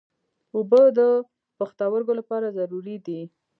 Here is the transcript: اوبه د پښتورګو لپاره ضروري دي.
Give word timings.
اوبه 0.55 0.81
د 0.97 0.99
پښتورګو 1.57 2.13
لپاره 2.19 2.55
ضروري 2.57 2.97
دي. 3.05 3.21